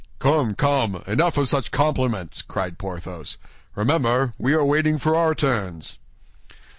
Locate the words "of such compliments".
1.37-2.41